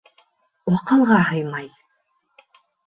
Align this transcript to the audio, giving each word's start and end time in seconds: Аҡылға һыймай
Аҡылға 0.71 1.21
һыймай 1.29 1.71